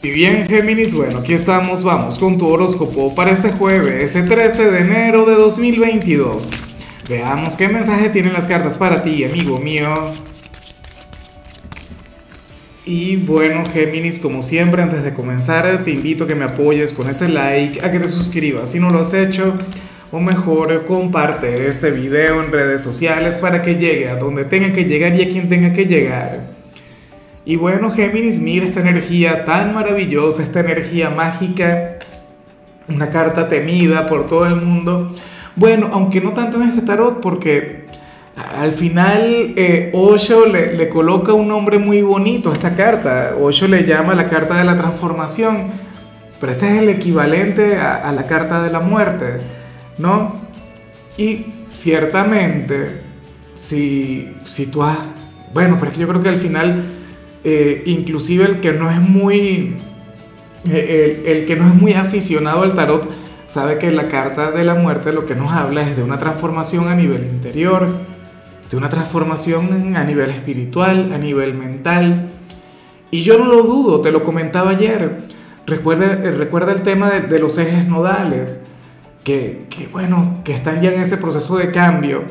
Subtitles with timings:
[0.00, 4.70] Y bien, Géminis, bueno, aquí estamos, vamos con tu horóscopo para este jueves, ese 13
[4.70, 6.50] de enero de 2022.
[7.08, 9.92] Veamos qué mensaje tienen las cartas para ti, amigo mío.
[12.86, 17.10] Y bueno, Géminis, como siempre, antes de comenzar, te invito a que me apoyes con
[17.10, 19.58] ese like, a que te suscribas si no lo has hecho,
[20.12, 24.84] o mejor, comparte este video en redes sociales para que llegue a donde tenga que
[24.84, 26.57] llegar y a quien tenga que llegar.
[27.48, 31.96] Y bueno, Géminis, mira esta energía tan maravillosa, esta energía mágica,
[32.90, 35.14] una carta temida por todo el mundo.
[35.56, 37.86] Bueno, aunque no tanto en este tarot, porque
[38.36, 43.34] al final eh, Osho le, coloca un nombre muy bonito a esta carta.
[43.40, 45.70] Osho le llama la carta de la transformación,
[46.38, 49.38] pero este es el equivalente a, la carta de la muerte,
[49.96, 50.34] ¿no?
[51.16, 53.00] Y ciertamente,
[53.54, 54.98] si, si tú has...
[55.54, 56.97] Bueno, pero es que yo creo que al final
[57.44, 59.76] eh, inclusive el que no es muy,
[60.68, 63.08] eh, el, que no es muy aficionado al tarot,
[63.46, 66.88] sabe que la carta de la muerte lo que nos habla es de una transformación
[66.88, 67.88] a nivel interior,
[68.70, 72.30] de una transformación a nivel espiritual, a nivel mental.
[73.10, 75.22] Y yo no lo dudo, te lo comentaba ayer.
[75.66, 78.66] Recuerda, eh, recuerda el tema de, los ejes nodales,
[79.24, 82.22] que, que, bueno, que están ya en ese proceso de cambio,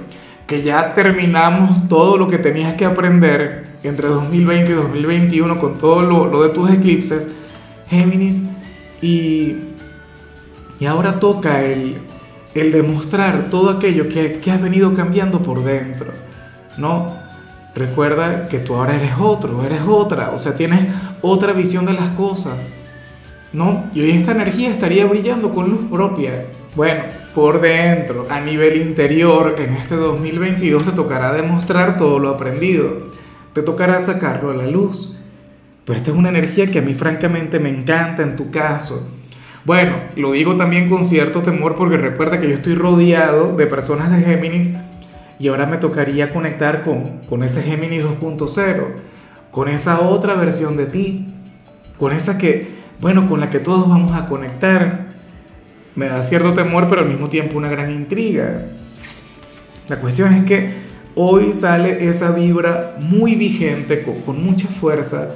[0.45, 6.01] que ya terminamos todo lo que tenías que aprender entre 2020 y 2021 con todo
[6.01, 7.31] lo, de tus eclipses,
[7.89, 8.43] Géminis,
[9.01, 9.55] y,
[10.79, 11.97] y ahora toca el,
[12.53, 16.11] el demostrar todo aquello que, que has venido cambiando por dentro,
[16.77, 17.15] ¿no?
[17.75, 20.87] Recuerda que tú ahora eres otro, eres otra, o sea, tienes
[21.21, 22.73] otra visión de las cosas,
[23.53, 23.85] ¿no?
[23.93, 26.47] Y hoy esta energía estaría brillando con luz propia.
[26.75, 27.03] Bueno,
[27.35, 33.07] por dentro, a nivel interior, en este 2022 te tocará demostrar todo lo aprendido
[33.57, 35.17] te tocará sacarlo a la luz.
[35.83, 39.09] Pero esta es una energía que a mí francamente me encanta en tu caso.
[39.65, 44.11] Bueno, lo digo también con cierto temor porque recuerda que yo estoy rodeado de personas
[44.11, 44.75] de Géminis
[45.39, 48.85] y ahora me tocaría conectar con, con ese Géminis 2.0,
[49.49, 51.33] con esa otra versión de ti,
[51.97, 52.67] con esa que,
[53.01, 55.07] bueno, con la que todos vamos a conectar.
[55.95, 58.65] Me da cierto temor, pero al mismo tiempo una gran intriga.
[59.87, 60.86] La cuestión es que
[61.19, 65.35] hoy sale esa vibra muy vigente, con, mucha fuerza.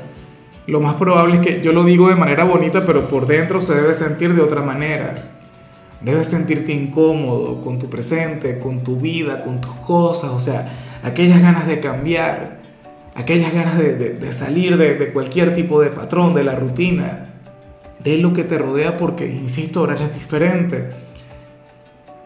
[0.68, 3.74] Lo más probable es que yo lo digo de manera bonita, pero por dentro se
[3.74, 5.16] debe sentir de otra manera.
[6.02, 11.42] Debes sentirte incómodo con tu presente, con tu vida, con tus cosas, o sea, aquellas
[11.42, 12.59] ganas de cambiar,
[13.16, 17.34] aquellas ganas de, salir de, de, cualquier tipo de patrón, de la rutina,
[18.03, 20.90] de lo que te rodea, porque, insisto, ahora eres diferente.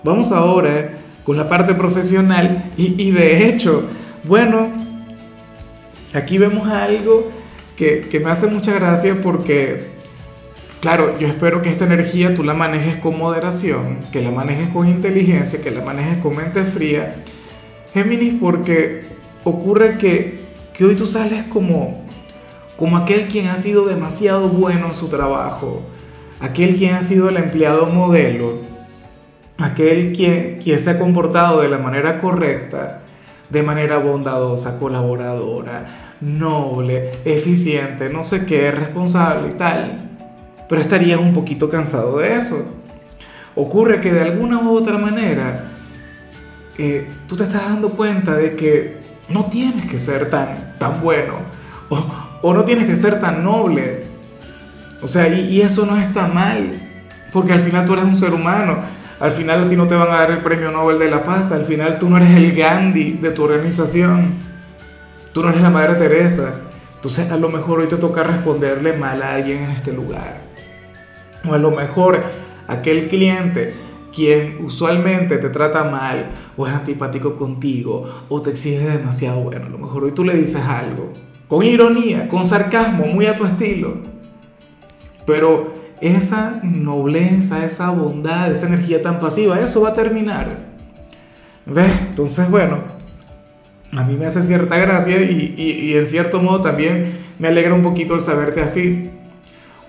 [0.04, 3.90] Vamos ahora con la parte profesional y, de hecho,
[4.24, 4.72] bueno,
[6.14, 7.32] aquí vemos algo
[7.76, 9.88] que, que me hace mucha gracia porque,
[10.82, 14.88] claro, yo espero que esta energía tú la manejes con moderación, que la manejes con
[14.88, 17.24] inteligencia, que la manejes con mente fría.
[17.94, 19.06] Géminis, porque
[19.44, 20.42] ocurre que,
[20.74, 22.06] que hoy tú sales como,
[22.78, 25.82] como aquel quien ha sido demasiado bueno en su trabajo,
[26.40, 28.60] aquel quien ha sido el empleado modelo,
[29.58, 33.02] aquel quien, quien se ha comportado de la manera correcta,
[33.50, 40.10] de manera bondadosa, colaboradora, noble, eficiente, no sé qué, responsable y tal,
[40.68, 42.74] pero estarías un poquito cansado de eso.
[43.56, 45.72] Ocurre que de alguna u otra manera
[46.78, 48.98] eh, tú te estás dando cuenta de que
[49.30, 51.34] no tienes que ser tan, tan bueno
[51.90, 52.06] o,
[52.42, 54.04] o no tienes que ser tan noble.
[55.02, 56.72] O sea, y, y eso no está mal,
[57.32, 58.80] porque al final tú eres un ser humano
[59.26, 61.52] al final a ti no te van a dar el premio Nobel de la Paz,
[61.52, 64.36] al final tú no eres el Gandhi de tu organización,
[65.34, 66.62] tú no eres la Madre Teresa.
[66.96, 70.42] Entonces a lo mejor hoy te toca responderle mal a alguien en este lugar.
[71.48, 72.24] O a lo mejor
[72.68, 73.74] aquel cliente
[74.14, 79.70] quien usualmente te trata mal o es antipático contigo o te exige demasiado bueno, a
[79.70, 81.12] lo mejor hoy tú le dices algo
[81.48, 83.98] con ironía, con sarcasmo, muy a tu estilo.
[85.26, 90.58] Pero esa nobleza, esa bondad, esa energía tan pasiva, eso va a terminar.
[91.66, 91.92] ¿Ves?
[92.10, 92.80] Entonces, bueno,
[93.92, 98.16] a mí me hace cierta gracia y, en cierto modo también me alegra un poquito
[98.16, 99.10] el saberte así.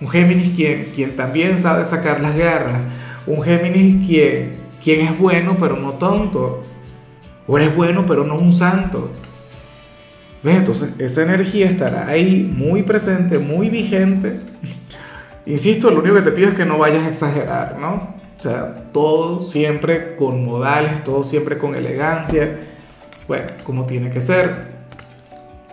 [0.00, 2.80] Un Géminis quien, quien también sabe sacar las garras.
[3.26, 6.62] Un Géminis quien, quien es bueno pero no tonto.
[7.46, 9.10] O eres bueno pero no un santo.
[10.42, 10.56] ¿Ves?
[10.56, 14.40] Entonces esa energía estará ahí muy presente, muy vigente.
[15.46, 18.16] Insisto, lo único que te pido es que no vayas a exagerar, ¿no?
[18.36, 22.58] O sea, todo siempre con modales, todo siempre con elegancia,
[23.28, 24.74] bueno, como tiene que ser.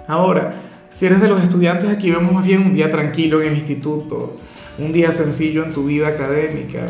[0.08, 0.54] Ahora,
[0.94, 4.38] Si eres de los estudiantes, aquí vemos más bien un día tranquilo en el instituto,
[4.78, 6.86] un día sencillo en tu vida académica,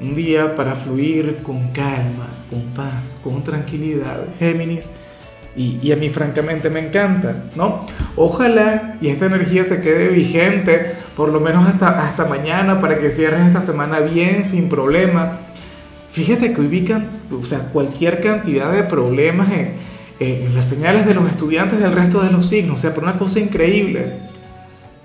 [0.00, 4.24] un día para fluir con calma, con paz, con tranquilidad.
[4.38, 4.90] Géminis,
[5.56, 7.86] y, a mí francamente me encanta, ¿no?
[8.16, 13.10] Ojalá y esta energía se quede vigente por lo menos hasta, hasta mañana para que
[13.10, 15.34] cierres esta semana bien, sin problemas.
[16.12, 19.74] Fíjate que ubican, o sea, cualquier cantidad de problemas en,
[20.20, 23.18] en las señales de los estudiantes del resto de los signos, o sea, por una
[23.18, 24.20] cosa increíble.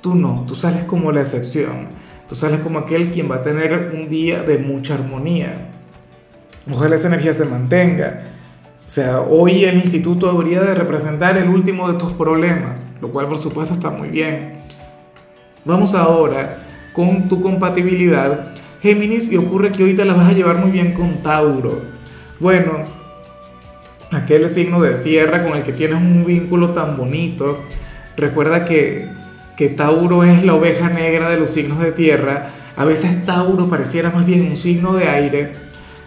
[0.01, 1.88] Tú no, tú sales como la excepción,
[2.30, 5.69] tú sales como aquel quien va a tener un día de mucha armonía.
[6.71, 8.34] Ojalá esa energía se mantenga.
[8.85, 13.27] O sea, hoy el instituto debería de representar el último de tus problemas, lo cual
[13.27, 14.59] por supuesto está muy bien.
[15.65, 16.59] Vamos ahora
[16.93, 18.53] con tu compatibilidad,
[18.83, 21.81] Géminis, y ocurre que hoy te la vas a llevar muy bien con Tauro.
[22.39, 22.73] Bueno,
[24.11, 27.63] aquel signo de tierra con el que tienes un vínculo tan bonito.
[28.15, 29.09] Recuerda que,
[29.57, 32.51] que Tauro es la oveja negra de los signos de tierra.
[32.77, 35.53] A veces Tauro pareciera más bien un signo de aire.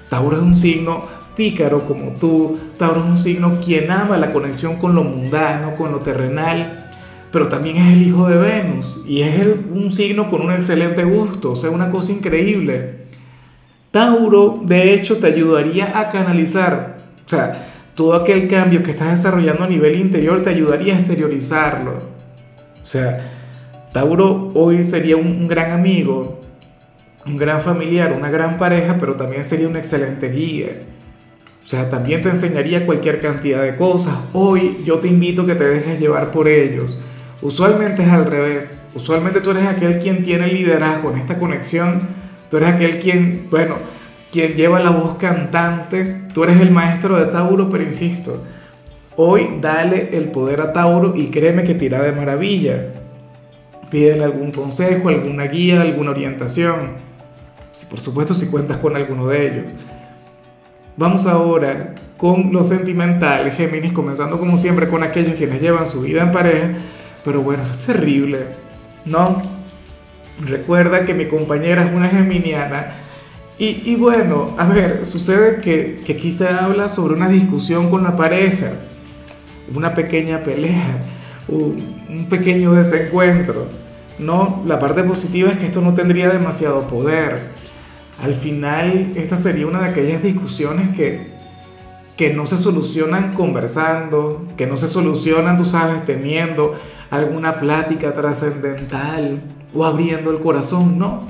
[0.08, 2.58] Tauro es un signo pícaro como tú.
[2.76, 6.90] Tauro es un signo quien ama la conexión con lo mundano, con lo terrenal,
[7.32, 11.52] pero también es el hijo de Venus y es un signo con un excelente gusto,
[11.52, 13.06] o sea, una cosa increíble.
[13.92, 19.64] Tauro, de hecho, te ayudaría a canalizar, o sea, todo aquel cambio que estás desarrollando
[19.64, 21.92] a nivel interior te ayudaría a exteriorizarlo.
[22.82, 23.30] O sea,
[23.92, 26.40] Tauro hoy sería un gran amigo,
[27.24, 30.97] un gran familiar, una gran pareja, pero también sería un excelente guía.
[31.68, 34.14] O sea, también te enseñaría cualquier cantidad de cosas.
[34.32, 36.98] Hoy yo te invito a que te dejes llevar por ellos.
[37.42, 38.78] Usualmente es al revés.
[38.94, 42.08] Usualmente tú eres aquel quien tiene liderazgo en esta conexión.
[42.50, 43.74] Tú eres aquel quien, bueno,
[44.32, 46.22] quien lleva la voz cantante.
[46.32, 48.42] Tú eres el maestro de Tauro, pero insisto,
[49.16, 52.94] hoy dale el poder a Tauro y créeme que tira de maravilla.
[53.90, 56.92] Pídele algún consejo, alguna guía, alguna orientación.
[57.90, 59.72] Por supuesto, si cuentas con alguno de ellos.
[60.98, 66.22] Vamos ahora con lo sentimental, Géminis, comenzando como siempre con aquellos quienes llevan su vida
[66.22, 66.70] en pareja,
[67.24, 68.46] pero bueno, eso es terrible,
[69.04, 69.40] ¿no?
[70.44, 72.94] Recuerda que mi compañera es una geminiana.
[73.60, 78.16] Y, bueno, a ver, sucede que, que aquí se habla sobre una discusión con la
[78.16, 78.70] pareja,
[79.72, 81.00] una pequeña pelea,
[81.46, 83.68] un pequeño desencuentro,
[84.18, 84.64] ¿no?
[84.66, 87.38] La parte positiva es que esto no tendría demasiado poder
[88.20, 91.28] al final esta sería una de aquellas discusiones que,
[92.16, 96.74] que no se solucionan conversando, que no se solucionan, tú sabes, teniendo
[97.10, 99.40] alguna plática trascendental
[99.72, 101.28] o abriendo el corazón, no.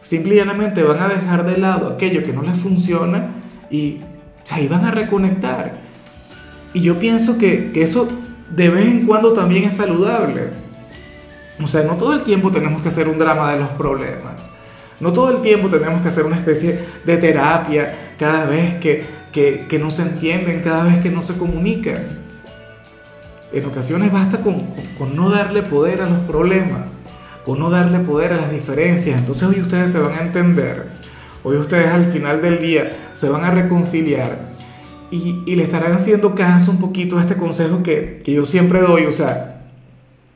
[0.00, 3.34] Simplemente van a dejar de lado aquello que no les funciona
[3.70, 4.00] y
[4.50, 5.80] ahí van a reconectar.
[6.72, 8.08] Y yo pienso que, que eso
[8.54, 10.50] de vez en cuando también es saludable.
[11.62, 14.50] O sea, no todo el tiempo tenemos que hacer un drama de los problemas.
[15.00, 19.78] No todo el tiempo tenemos que hacer una especie de terapia cada vez que, que,
[19.78, 21.98] no se entienden, cada vez que no se comunican.
[23.52, 24.62] En ocasiones basta con,
[24.98, 26.96] con, no darle poder a los problemas,
[27.44, 29.18] con no darle poder a las diferencias.
[29.18, 30.86] Entonces hoy ustedes se van a entender,
[31.44, 34.56] hoy ustedes al final del día se van a reconciliar
[35.10, 38.80] y, y le estarán haciendo caso un poquito a este consejo que, que yo siempre
[38.80, 39.04] doy.
[39.04, 39.60] O sea,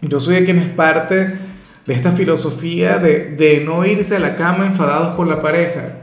[0.02, 1.49] yo soy de quien es parte
[1.90, 5.94] de esta filosofía de, no irse a la cama enfadados con la pareja,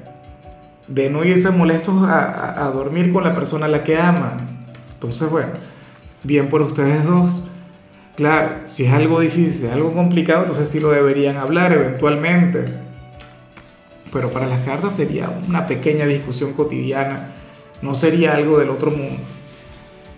[0.86, 4.36] de no irse molestos a, dormir con la persona a la que aman.
[4.96, 5.54] Entonces, bueno,
[6.24, 7.48] bien por ustedes dos.
[8.18, 12.66] Claro, si es algo difícil, es algo complicado, entonces sí lo deberían hablar eventualmente.
[14.12, 17.30] Pero para las cartas sería una pequeña discusión cotidiana,
[17.82, 19.24] no sería algo del otro mundo.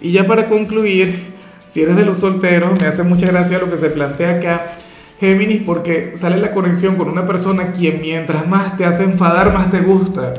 [0.02, 1.16] Y ya para concluir,
[1.64, 4.64] si eres de los solteros, me hace mucha gracia lo que se plantea acá
[5.20, 9.70] Géminis porque sale la conexión con una persona quien mientras más te hace enfadar, más
[9.70, 10.34] te gusta.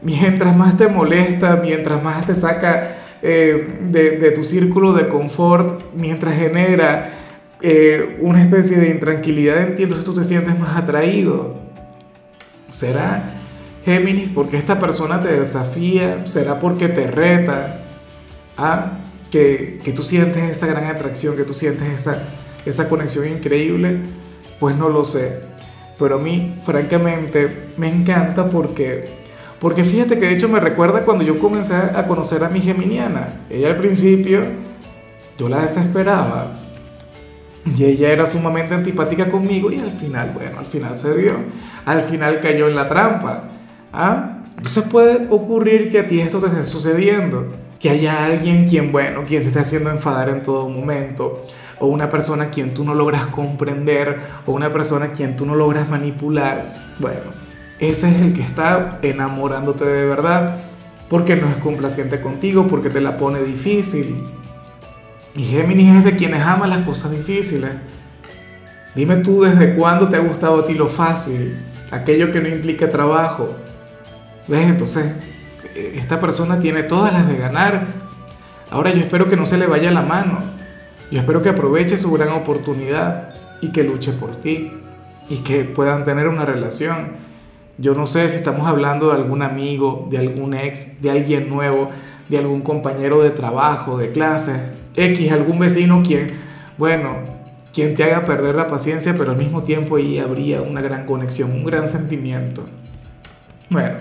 [0.00, 6.34] Mientras más te molesta, mientras más te saca eh, de, tu círculo de confort, mientras
[6.34, 7.12] genera
[7.60, 11.56] eh, una especie de intranquilidad en ti, entonces tú te sientes más atraído.
[12.70, 13.34] ¿Será
[13.84, 16.24] Géminis porque esta persona te desafía?
[16.26, 17.80] ¿Será porque te reta?
[18.56, 18.92] ¿Ah?
[19.30, 22.22] Que, que tú sientes esa gran atracción, que tú sientes esa
[22.66, 24.00] esa conexión increíble?
[24.58, 25.40] Pues no lo sé.
[25.98, 29.04] Pero a mí, francamente, me encanta porque,
[29.58, 33.40] porque fíjate que de hecho me recuerda cuando yo comencé a conocer a mi geminiana.
[33.50, 34.40] Ella al principio,
[35.38, 36.56] yo la desesperaba.
[37.76, 41.32] Y ella era sumamente antipática conmigo y al final, bueno, al final se dio.
[41.84, 43.44] Al final cayó en la trampa.
[43.92, 44.38] ¿Ah?
[44.56, 47.52] Entonces puede ocurrir que a ti esto te esté sucediendo.
[47.78, 51.46] Que haya alguien quien, bueno, quien te esté haciendo enfadar en todo momento
[51.80, 55.46] o una persona a quien tú no logras comprender, o una persona a quien tú
[55.46, 56.64] no logras manipular,
[56.98, 57.32] bueno,
[57.80, 60.58] ese es el que está enamorándote de verdad,
[61.08, 64.22] porque no es complaciente contigo, porque te la pone difícil.
[65.34, 67.70] Y Géminis es de quienes ama las cosas difíciles.
[68.94, 71.58] Dime tú desde cuándo te ha gustado a ti lo fácil,
[71.90, 73.56] aquello que no implica trabajo.
[74.48, 74.68] ¿Ves?
[74.68, 75.14] Entonces,
[75.74, 77.86] esta persona tiene todas las de ganar.
[78.70, 80.49] Ahora yo espero que no se le vaya la mano
[81.10, 84.72] yo espero que aproveche su gran oportunidad y que luche por ti
[85.28, 87.30] y que puedan tener una relación.
[87.78, 91.90] Yo no sé si estamos hablando de algún amigo, de algún ex, de alguien nuevo,
[92.28, 96.28] de algún compañero de trabajo, de clase, X, algún vecino quien,
[96.78, 97.16] bueno,
[97.72, 101.52] quien te haga perder la paciencia, pero al mismo tiempo ahí habría una gran conexión,
[101.52, 102.64] un gran sentimiento.
[103.68, 103.98] Bueno,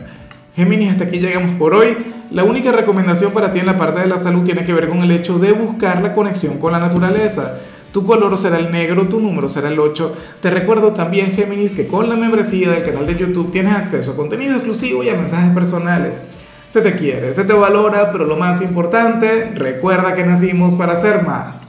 [0.59, 1.95] Géminis, hasta aquí llegamos por hoy.
[2.31, 4.99] La única recomendación para ti en la parte de la salud tiene que ver con
[4.99, 7.59] el hecho de buscar la conexión con la naturaleza.
[7.93, 10.17] Tu color será el negro, tu número será el 8.
[10.41, 14.15] Te recuerdo también, Géminis, que con la membresía del canal de YouTube tienes acceso a
[14.17, 16.21] contenido exclusivo y a mensajes personales.
[16.65, 21.23] Se te quiere, se te valora, pero lo más importante, recuerda que nacimos para ser
[21.23, 21.57] más.